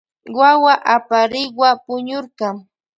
Wawa 0.37 0.73
aparikwa 0.95 1.69
puñurka. 1.83 2.47